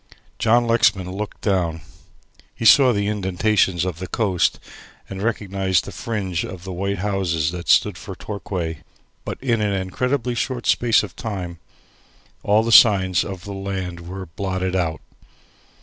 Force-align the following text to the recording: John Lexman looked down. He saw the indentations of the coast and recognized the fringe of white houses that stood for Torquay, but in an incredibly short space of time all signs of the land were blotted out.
John 0.39 0.65
Lexman 0.65 1.11
looked 1.11 1.41
down. 1.41 1.81
He 2.55 2.65
saw 2.65 2.91
the 2.91 3.05
indentations 3.07 3.85
of 3.85 3.99
the 3.99 4.07
coast 4.07 4.59
and 5.07 5.21
recognized 5.21 5.85
the 5.85 5.91
fringe 5.91 6.43
of 6.43 6.65
white 6.65 6.97
houses 6.97 7.51
that 7.51 7.69
stood 7.69 7.99
for 7.99 8.15
Torquay, 8.15 8.79
but 9.25 9.37
in 9.43 9.61
an 9.61 9.73
incredibly 9.73 10.33
short 10.33 10.65
space 10.65 11.03
of 11.03 11.15
time 11.15 11.59
all 12.41 12.71
signs 12.71 13.23
of 13.23 13.43
the 13.43 13.53
land 13.53 13.99
were 13.99 14.25
blotted 14.25 14.75
out. 14.75 15.01